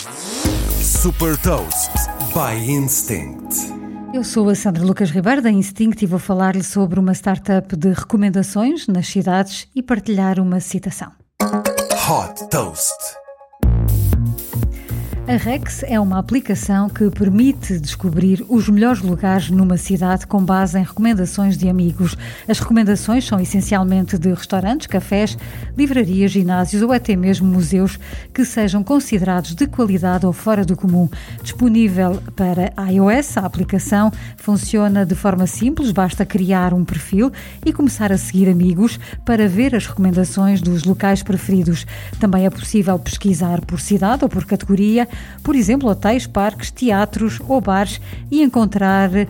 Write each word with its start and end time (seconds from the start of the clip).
Super 0.00 1.36
Toast 1.42 1.90
by 2.32 2.56
Instinct. 2.70 3.54
Eu 4.14 4.24
sou 4.24 4.48
a 4.48 4.54
Sandra 4.54 4.82
Lucas 4.82 5.10
Ribeiro 5.10 5.42
da 5.42 5.50
Instinct 5.50 6.02
e 6.02 6.06
vou 6.06 6.18
falar-lhe 6.18 6.62
sobre 6.62 6.98
uma 6.98 7.12
startup 7.12 7.76
de 7.76 7.92
recomendações 7.92 8.86
nas 8.86 9.08
cidades 9.08 9.68
e 9.76 9.82
partilhar 9.82 10.40
uma 10.40 10.58
citação. 10.58 11.12
Hot 11.42 12.48
Toast. 12.48 12.96
A 15.30 15.36
Rex 15.36 15.84
é 15.84 16.00
uma 16.00 16.18
aplicação 16.18 16.88
que 16.88 17.08
permite 17.08 17.78
descobrir 17.78 18.44
os 18.48 18.68
melhores 18.68 19.00
lugares 19.00 19.48
numa 19.48 19.76
cidade 19.76 20.26
com 20.26 20.44
base 20.44 20.76
em 20.76 20.82
recomendações 20.82 21.56
de 21.56 21.68
amigos. 21.68 22.16
As 22.48 22.58
recomendações 22.58 23.28
são 23.28 23.38
essencialmente 23.38 24.18
de 24.18 24.28
restaurantes, 24.30 24.88
cafés, 24.88 25.38
livrarias, 25.78 26.32
ginásios 26.32 26.82
ou 26.82 26.90
até 26.90 27.14
mesmo 27.14 27.46
museus 27.46 27.96
que 28.34 28.44
sejam 28.44 28.82
considerados 28.82 29.54
de 29.54 29.68
qualidade 29.68 30.26
ou 30.26 30.32
fora 30.32 30.64
do 30.64 30.76
comum. 30.76 31.08
Disponível 31.44 32.20
para 32.34 32.72
iOS, 32.90 33.36
a 33.36 33.46
aplicação 33.46 34.10
funciona 34.36 35.06
de 35.06 35.14
forma 35.14 35.46
simples, 35.46 35.92
basta 35.92 36.26
criar 36.26 36.74
um 36.74 36.84
perfil 36.84 37.30
e 37.64 37.72
começar 37.72 38.10
a 38.10 38.18
seguir 38.18 38.48
amigos 38.48 38.98
para 39.24 39.46
ver 39.46 39.76
as 39.76 39.86
recomendações 39.86 40.60
dos 40.60 40.82
locais 40.82 41.22
preferidos. 41.22 41.86
Também 42.18 42.46
é 42.46 42.50
possível 42.50 42.98
pesquisar 42.98 43.60
por 43.60 43.78
cidade 43.78 44.24
ou 44.24 44.28
por 44.28 44.44
categoria 44.44 45.06
por 45.42 45.56
exemplo, 45.56 45.88
hotéis, 45.88 46.26
parques, 46.26 46.70
teatros 46.70 47.40
ou 47.48 47.60
bares 47.60 48.00
e 48.30 48.42
encontrar 48.42 49.10
uh, 49.10 49.26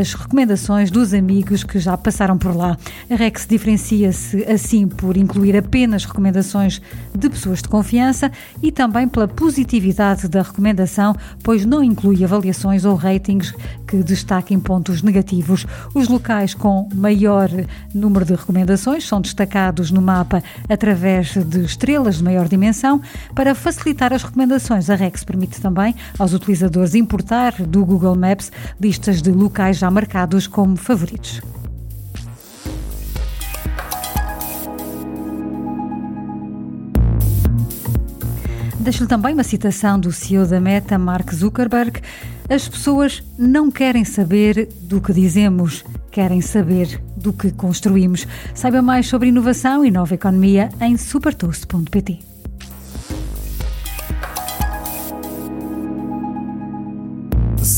as 0.00 0.14
recomendações 0.14 0.90
dos 0.90 1.12
amigos 1.12 1.64
que 1.64 1.78
já 1.78 1.96
passaram 1.96 2.38
por 2.38 2.56
lá. 2.56 2.76
A 3.10 3.14
Rex 3.14 3.46
diferencia-se 3.46 4.44
assim 4.44 4.86
por 4.86 5.16
incluir 5.16 5.56
apenas 5.56 6.04
recomendações 6.04 6.80
de 7.14 7.28
pessoas 7.28 7.60
de 7.60 7.68
confiança 7.68 8.30
e 8.62 8.70
também 8.70 9.08
pela 9.08 9.28
positividade 9.28 10.28
da 10.28 10.42
recomendação, 10.42 11.14
pois 11.42 11.64
não 11.64 11.82
inclui 11.82 12.24
avaliações 12.24 12.84
ou 12.84 12.94
ratings 12.94 13.52
que 13.86 14.02
destaquem 14.02 14.58
pontos 14.58 15.02
negativos. 15.02 15.66
Os 15.94 16.08
locais 16.08 16.54
com 16.54 16.88
maior 16.94 17.50
número 17.94 18.24
de 18.24 18.34
recomendações 18.34 19.06
são 19.06 19.20
destacados 19.20 19.90
no 19.90 20.00
mapa 20.00 20.42
através 20.68 21.34
de 21.36 21.64
estrelas 21.64 22.16
de 22.16 22.24
maior 22.24 22.48
dimensão 22.48 23.00
para 23.34 23.54
facilitar 23.54 24.12
as 24.12 24.22
recomendações. 24.22 24.88
A 24.88 24.94
Rex 24.94 25.11
Flex 25.12 25.24
permite 25.24 25.60
também 25.60 25.94
aos 26.18 26.32
utilizadores 26.32 26.94
importar 26.94 27.52
do 27.62 27.84
Google 27.84 28.16
Maps 28.16 28.50
listas 28.80 29.20
de 29.20 29.30
locais 29.30 29.76
já 29.76 29.90
marcados 29.90 30.46
como 30.46 30.76
favoritos. 30.76 31.42
Deixo-lhe 38.80 39.08
também 39.08 39.34
uma 39.34 39.44
citação 39.44 40.00
do 40.00 40.10
CEO 40.10 40.44
da 40.44 40.60
Meta, 40.60 40.98
Mark 40.98 41.32
Zuckerberg. 41.32 42.00
As 42.50 42.68
pessoas 42.68 43.22
não 43.38 43.70
querem 43.70 44.04
saber 44.04 44.68
do 44.82 45.00
que 45.00 45.12
dizemos, 45.12 45.84
querem 46.10 46.40
saber 46.40 47.00
do 47.16 47.32
que 47.32 47.52
construímos. 47.52 48.26
Saiba 48.54 48.82
mais 48.82 49.06
sobre 49.06 49.28
inovação 49.28 49.84
e 49.84 49.90
nova 49.90 50.14
economia 50.14 50.68
em 50.80 50.96
supertoast.pt. 50.96 52.31